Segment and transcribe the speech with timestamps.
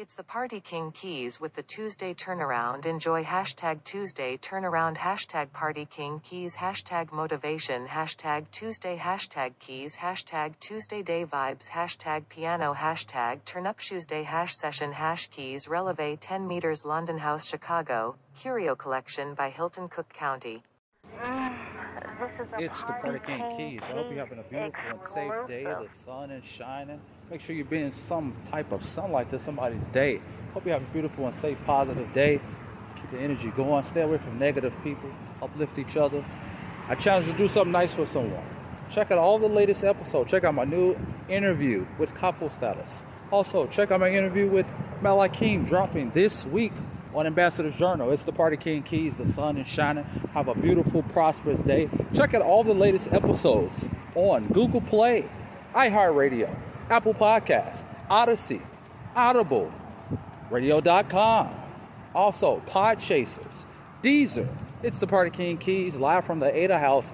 [0.00, 2.86] It's the Party King Keys with the Tuesday turnaround.
[2.86, 10.58] Enjoy hashtag Tuesday turnaround, hashtag Party King Keys, hashtag motivation, hashtag Tuesday, hashtag keys, hashtag
[10.58, 16.48] Tuesday day vibes, hashtag piano, hashtag turn up Tuesday, hash session, hash keys, releve 10
[16.48, 20.62] meters, London House, Chicago, Curio Collection by Hilton Cook County.
[21.22, 21.69] Ah.
[22.58, 23.80] It's the King Keys.
[23.82, 25.64] I hope you're having a beautiful and safe day.
[25.64, 27.00] The sun is shining.
[27.30, 30.20] Make sure you're being some type of sunlight to somebody's day.
[30.52, 32.40] Hope you have a beautiful and safe, positive day.
[32.96, 33.84] Keep the energy going.
[33.84, 35.10] Stay away from negative people.
[35.40, 36.22] Uplift each other.
[36.88, 38.44] I challenge you to do something nice for someone.
[38.90, 40.30] Check out all the latest episodes.
[40.30, 40.96] Check out my new
[41.28, 43.02] interview with Capo Status.
[43.30, 44.66] Also, check out my interview with
[45.00, 46.72] Malakim dropping this week
[47.14, 48.10] on Ambassador's Journal.
[48.10, 49.16] It's the Party King Keys.
[49.16, 50.04] The sun is shining.
[50.32, 51.88] Have a beautiful, prosperous day.
[52.14, 55.28] Check out all the latest episodes on Google Play,
[55.74, 56.54] iHeartRadio,
[56.88, 58.62] Apple Podcasts, Odyssey,
[59.14, 59.72] Audible,
[60.50, 61.54] Radio.com.
[62.14, 63.66] Also, Podchasers,
[64.02, 64.48] Deezer.
[64.82, 67.12] It's the Party King Keys live from the Ada House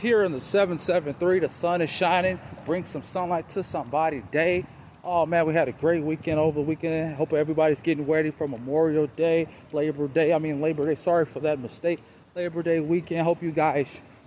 [0.00, 1.40] here in the 773.
[1.40, 2.38] The sun is shining.
[2.64, 4.66] Bring some sunlight to somebody's day.
[5.02, 7.16] Oh man, we had a great weekend over the weekend.
[7.16, 10.34] Hope everybody's getting ready for Memorial Day, Labor Day.
[10.34, 11.00] I mean Labor Day.
[11.00, 12.02] Sorry for that mistake.
[12.34, 13.22] Labor Day weekend.
[13.22, 13.86] Hope you guys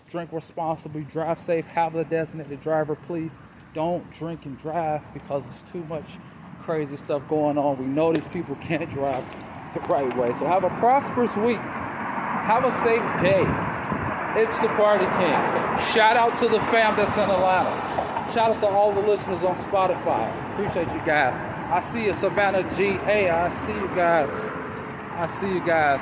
[0.09, 3.31] drink responsibly, drive safe, have a designated driver, please.
[3.75, 6.05] Don't drink and drive because there's too much
[6.61, 7.77] crazy stuff going on.
[7.77, 9.23] We know these people can't drive
[9.75, 10.29] the right way.
[10.39, 11.57] So have a prosperous week.
[11.57, 13.45] Have a safe day.
[14.41, 15.93] It's the Party King.
[15.93, 17.92] Shout out to the fam that's in Atlanta.
[18.33, 20.53] Shout out to all the listeners on Spotify.
[20.53, 21.39] Appreciate you guys.
[21.71, 22.93] I see you, Savannah G.
[23.05, 24.49] Hey, I see you guys.
[25.11, 26.01] I see you guys.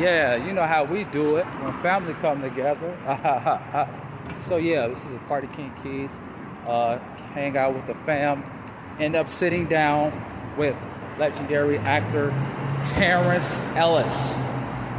[0.00, 2.96] Yeah, you know how we do it when family come together.
[4.46, 6.10] so yeah, this is the Party King Keys.
[6.66, 6.96] Uh,
[7.34, 8.42] hang out with the fam.
[8.98, 10.14] End up sitting down
[10.56, 10.74] with
[11.18, 12.30] legendary actor
[12.94, 14.38] Terrence Ellis.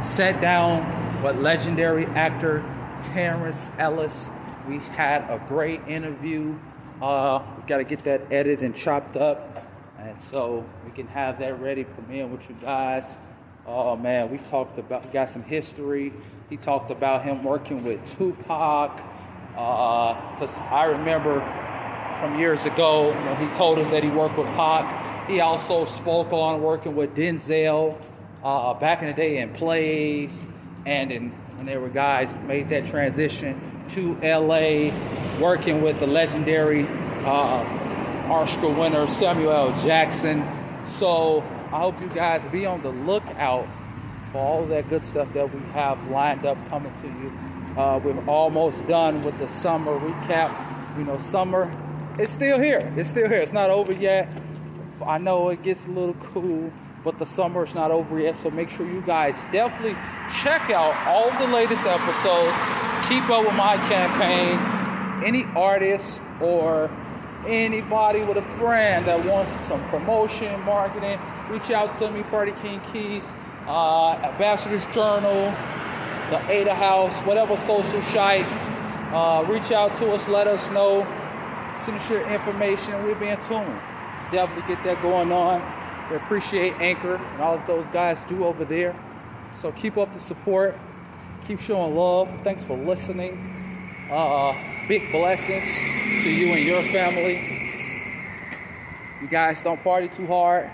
[0.04, 2.64] Sat down with legendary actor
[3.02, 4.30] Terrence Ellis
[4.66, 6.56] we had a great interview.
[7.00, 9.64] Uh, we got to get that edited and chopped up,
[9.98, 13.18] and so we can have that ready for me and with you guys.
[13.66, 16.12] Oh man, we talked about got some history.
[16.48, 18.96] He talked about him working with Tupac,
[19.50, 21.40] because uh, I remember
[22.20, 25.28] from years ago when he told us that he worked with Pac.
[25.28, 28.00] He also spoke on working with Denzel
[28.42, 30.40] uh, back in the day in plays,
[30.86, 34.90] and in, when there were guys made that transition to LA,
[35.40, 36.86] working with the legendary
[37.24, 37.64] uh,
[38.30, 39.86] Oscar winner Samuel L.
[39.86, 40.46] Jackson.
[40.86, 41.40] So
[41.72, 43.66] I hope you guys be on the lookout
[44.32, 47.32] for all that good stuff that we have lined up coming to you.
[47.80, 50.98] Uh, we're almost done with the summer recap.
[50.98, 51.70] You know, summer
[52.18, 52.92] it's still here.
[52.96, 53.42] It's still here.
[53.42, 54.28] It's not over yet.
[55.04, 56.72] I know it gets a little cool,
[57.04, 58.38] but the summer is not over yet.
[58.38, 59.96] So make sure you guys definitely
[60.42, 62.56] check out all the latest episodes
[63.08, 64.58] keep up with my campaign.
[65.24, 66.90] Any artist or
[67.46, 71.18] anybody with a brand that wants some promotion, marketing,
[71.48, 73.24] reach out to me, Party King Keys,
[73.66, 75.54] uh, Ambassador's Journal,
[76.30, 78.46] the Ada House, whatever social site.
[79.12, 81.06] Uh, reach out to us, let us know,
[81.84, 83.80] send us your information, we'll be in tune.
[84.32, 85.62] Definitely get that going on.
[86.10, 88.94] We appreciate Anchor and all that those guys do over there.
[89.60, 90.76] So keep up the support.
[91.46, 92.28] Keep showing love.
[92.42, 93.38] Thanks for listening.
[94.10, 94.52] Uh,
[94.88, 95.64] big blessings
[96.24, 97.36] to you and your family.
[99.22, 100.68] You guys don't party too hard.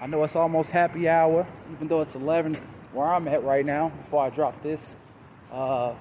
[0.00, 2.54] I know it's almost happy hour, even though it's 11
[2.94, 4.96] where I'm at right now before I drop this.
[5.52, 5.92] Uh,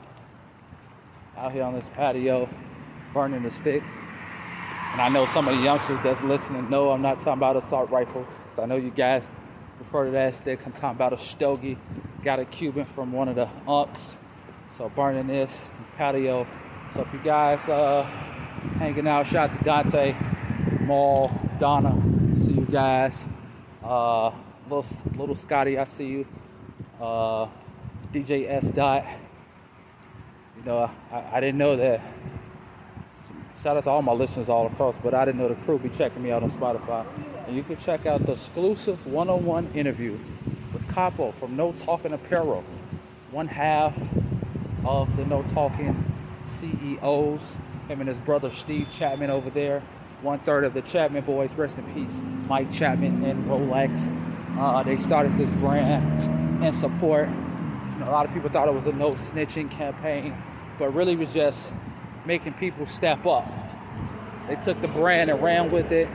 [1.35, 2.47] out here on this patio,
[3.13, 3.83] burning the stick.
[4.94, 7.89] And I know some of the youngsters that's listening know I'm not talking about assault
[7.89, 8.25] rifle.
[8.55, 9.23] So I know you guys
[9.77, 10.65] refer to that sticks.
[10.65, 11.77] I'm talking about a stogie
[12.23, 14.16] Got a Cuban from one of the unks.
[14.72, 16.47] So burning this patio.
[16.94, 18.03] So if you guys uh,
[18.78, 20.16] hanging out, shout out to Dante,
[20.80, 22.01] Maul, Donna.
[22.42, 23.27] See you guys.
[23.83, 24.31] Uh,
[24.69, 24.86] little
[25.18, 26.27] little Scotty, I see you.
[27.01, 27.47] Uh,
[28.13, 29.06] DJ S Dot.
[30.56, 32.00] You know, I, I didn't know that.
[33.62, 35.89] Shout out to all my listeners all across, but I didn't know the crew be
[35.89, 37.06] checking me out on Spotify.
[37.47, 40.18] And you can check out the exclusive one-on-one interview
[40.94, 42.63] Capo from No Talking Apparel,
[43.31, 43.94] one half
[44.86, 45.95] of the No Talking
[46.50, 47.42] CEOs.
[47.88, 49.81] Him and his brother Steve Chapman over there.
[50.22, 52.16] One third of the Chapman boys, rest in peace,
[52.48, 54.10] Mike Chapman and Rolex.
[54.57, 57.28] Uh, they started this brand in support.
[57.28, 60.36] You know, a lot of people thought it was a no snitching campaign,
[60.78, 61.74] but really was just
[62.25, 63.51] making people step up.
[64.48, 66.07] They took the brand and ran with it.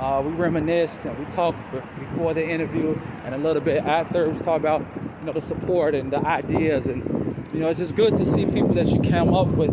[0.00, 1.58] Uh, we reminisced and we talked
[1.98, 4.30] before the interview and a little bit after.
[4.30, 4.80] We talked about
[5.20, 7.04] you know the support and the ideas and
[7.52, 9.70] you know it's just good to see people that you come up with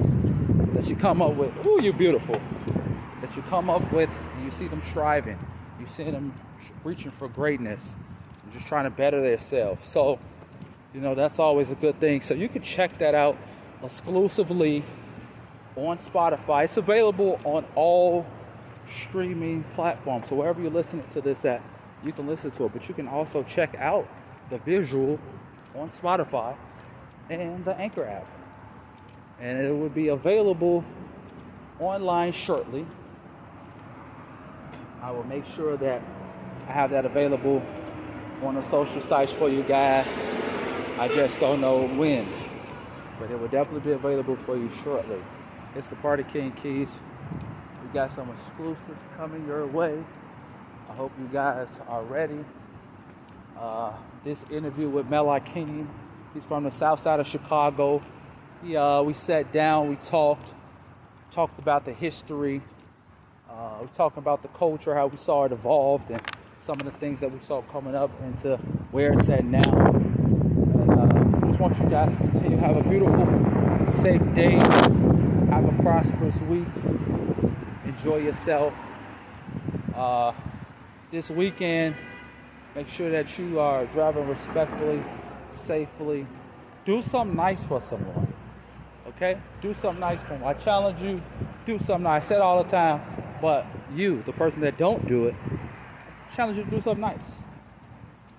[0.73, 1.53] that you come up with.
[1.65, 2.41] Ooh, you're beautiful.
[3.21, 5.39] That you come up with and you see them striving.
[5.79, 6.33] You see them
[6.83, 7.95] reaching for greatness
[8.43, 9.87] and just trying to better themselves.
[9.87, 10.19] So
[10.93, 12.19] you know that's always a good thing.
[12.19, 13.37] So you can check that out
[13.81, 14.83] exclusively
[15.77, 16.65] on Spotify.
[16.65, 18.25] It's available on all
[18.95, 20.23] streaming platform.
[20.23, 21.61] So wherever you're listening to this at,
[22.03, 22.73] you can listen to it.
[22.73, 24.07] But you can also check out
[24.49, 25.19] the visual
[25.75, 26.55] on Spotify
[27.29, 28.27] and the Anchor app.
[29.39, 30.83] And it will be available
[31.79, 32.85] online shortly.
[35.01, 36.01] I will make sure that
[36.67, 37.61] I have that available
[38.43, 40.07] on the social sites for you guys.
[40.99, 42.27] I just don't know when,
[43.19, 45.21] but it will definitely be available for you shortly.
[45.75, 46.89] It's the Party King Keys.
[47.87, 50.03] We got some exclusives coming your way.
[50.89, 52.43] I hope you guys are ready.
[53.57, 53.93] Uh,
[54.25, 55.89] this interview with Mel King,
[56.33, 58.03] he's from the south side of Chicago.
[58.61, 60.49] He, uh, we sat down, we talked,
[61.31, 62.61] talked about the history,
[63.49, 63.87] uh, we
[64.17, 66.21] about the culture, how we saw it evolved, and
[66.59, 68.57] some of the things that we saw coming up into
[68.91, 69.61] where it's at now.
[69.61, 73.25] And uh, just want you guys to continue have a beautiful,
[74.01, 74.55] safe day,
[75.49, 76.67] have a prosperous week,
[77.97, 78.73] enjoy yourself.
[79.95, 80.31] Uh,
[81.11, 81.95] this weekend,
[82.75, 85.03] make sure that you are driving respectfully,
[85.51, 86.27] safely.
[86.85, 88.31] Do something nice for someone.
[89.09, 89.39] Okay?
[89.61, 90.43] Do something nice for them.
[90.43, 91.21] I challenge you,
[91.65, 92.25] do something nice.
[92.25, 93.01] I said all the time,
[93.41, 93.65] but
[93.95, 95.35] you, the person that don't do it,
[96.35, 97.19] challenge you to do something nice.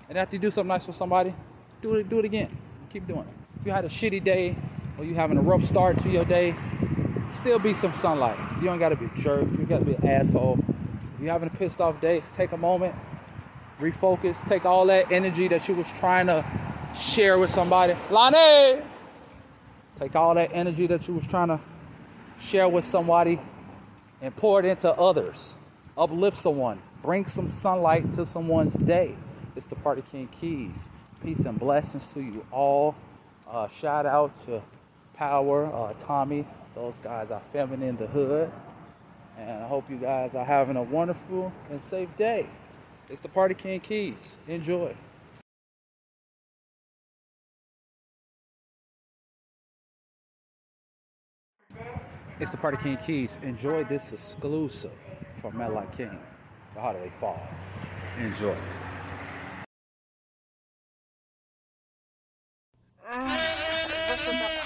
[0.08, 1.34] And after you do something nice for somebody,
[1.82, 2.56] do it, do it again.
[2.90, 3.60] Keep doing it.
[3.60, 4.56] If you had a shitty day
[4.96, 6.54] or you having a rough start to your day,
[7.34, 8.38] still be some sunlight.
[8.56, 9.42] You don't gotta be a jerk.
[9.58, 10.58] You gotta be an asshole.
[11.14, 12.94] If you're having a pissed off day, take a moment,
[13.80, 16.44] refocus, take all that energy that you was trying to
[16.98, 17.94] share with somebody.
[18.10, 18.82] Lonnie!
[19.98, 21.60] Take all that energy that you was trying to
[22.40, 23.40] share with somebody
[24.22, 25.56] and pour it into others.
[25.96, 26.80] Uplift someone.
[27.02, 29.16] Bring some sunlight to someone's day.
[29.56, 30.88] It's the Party King Keys.
[31.22, 32.94] Peace and blessings to you all.
[33.50, 34.62] Uh, shout out to
[35.14, 36.46] Power, uh, Tommy.
[36.78, 38.52] Those guys are feminine in the hood.
[39.36, 42.46] And I hope you guys are having a wonderful and safe day.
[43.08, 44.36] It's the Party King Keys.
[44.46, 44.94] Enjoy.
[52.38, 53.36] It's the Party King Keys.
[53.42, 54.92] Enjoy this exclusive
[55.42, 56.16] from Melody King,
[56.76, 57.42] the Holiday Fall.
[58.20, 58.54] Enjoy.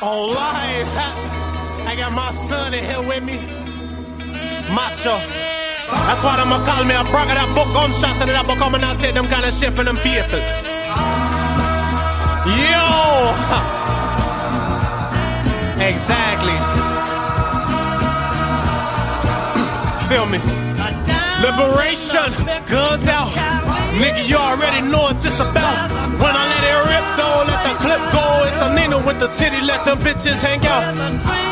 [0.02, 1.51] On live,
[1.86, 3.38] I got my son in here with me.
[4.74, 5.18] Macho.
[6.06, 8.58] That's why them a call me a brother that book on gunshot and that book
[8.58, 10.40] coming out take them kind of shit from them people.
[12.48, 13.72] Yo!
[15.82, 16.54] Exactly.
[20.08, 20.38] Feel me?
[21.42, 22.30] Liberation,
[22.70, 23.32] guns out.
[23.98, 25.51] Nigga, you already know what this about.
[29.34, 30.94] Titty, let them bitches hang out.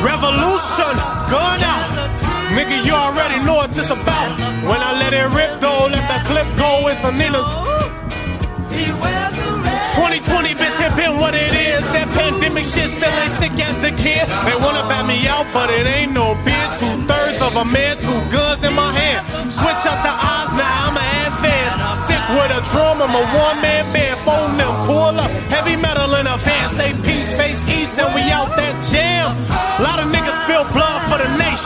[0.02, 0.94] Revolution,
[1.30, 1.90] gun out.
[2.56, 4.28] Nigga, you already know what this about.
[4.66, 6.88] When I let it rip though, let the clip go.
[6.88, 7.40] It's a Nina.
[10.00, 11.82] 2020, bitch, it been what it is.
[11.92, 14.24] That pandemic shit still ain't sick as the kid.
[14.48, 16.68] They wanna bat me out, but it ain't no bid.
[16.80, 19.26] Two thirds of a man, two guns in my hand.
[19.52, 21.74] Switch up the odds, now I'm an advance.
[22.06, 24.16] Stick with a drum, I'm a one man band.
[24.24, 24.56] Phone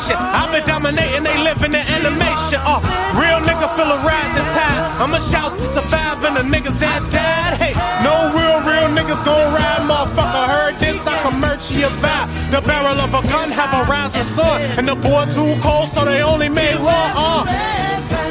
[0.04, 0.20] nation.
[0.20, 2.60] I've been dominating, they live in the animation.
[2.62, 2.80] Uh,
[3.16, 4.80] real nigga feel a rising tide.
[5.00, 7.54] I'ma shout to survive and the niggas that died.
[7.60, 10.44] Hey, no real, real niggas gon' ride, motherfucker.
[10.48, 12.28] Heard this, I can merch your vibe.
[12.50, 14.60] The barrel of a gun have a rising sun.
[14.78, 17.10] And the boy too cold, so they only made one.
[17.16, 17.44] Uh,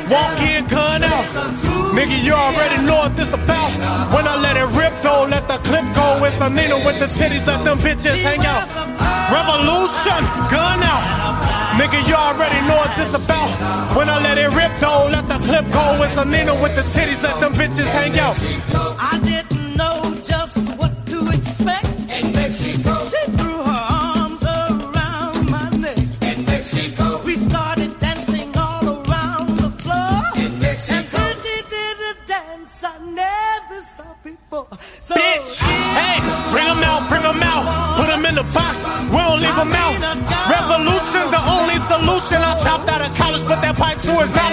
[0.09, 1.25] walk in, gun out.
[1.93, 3.71] Nigga, you already know what this about.
[4.13, 6.02] When I let it rip, don't let the clip go.
[6.25, 8.67] It's a Nina with the titties, let them bitches hang out.
[9.29, 11.03] Revolution, gun out.
[11.79, 13.49] Nigga, you already know what this about.
[13.95, 16.03] When I let it rip, though, let the clip go.
[16.03, 19.52] It's a Nina with the titties, let them bitches hang out.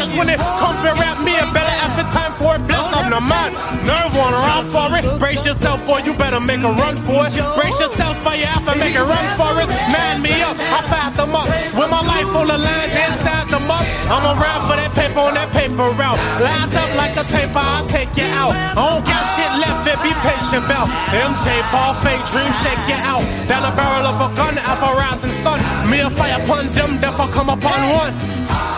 [0.00, 2.62] Knowledge when it come to rap me a better effort time for it.
[2.66, 3.52] Bless up the mind.
[3.84, 5.04] Nerve on around for it.
[5.18, 6.00] Brace yourself for.
[6.00, 7.32] You better make a run for it.
[7.56, 8.78] Brace yourself for your effort.
[8.78, 9.68] Make a run for it.
[9.92, 10.56] Man me up.
[10.56, 11.48] I fat them up.
[11.76, 13.84] With my life on the line, then sat them up.
[14.08, 16.20] I'm around for that paper on that paper route.
[16.40, 18.54] Lined up like a taper, I'll take you out.
[18.56, 20.86] I don't got shit left, it be patient, Bell.
[21.12, 23.24] MJ ball fake dream, shake you out.
[23.46, 25.58] Down the barrel of a gun, alpha rising sun.
[25.90, 28.69] Me a fire upon them, I come upon one.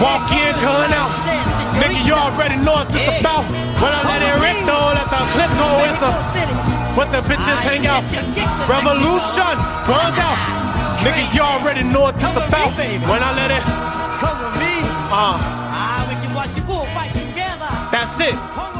[0.00, 1.12] Walk in, con out.
[1.76, 3.44] Nigga, you already know what this about.
[3.80, 5.68] When I let it rip, though, let the clip go.
[5.84, 6.10] It's a.
[6.96, 8.02] But the bitches hang out.
[8.64, 9.54] Revolution
[9.84, 10.40] runs out.
[11.04, 12.72] Nigga, you already know what this about.
[12.76, 13.64] When I let it.
[14.24, 14.72] Come with me.
[15.12, 15.36] Uh.
[15.36, 16.00] Ah,
[17.92, 18.79] That's it.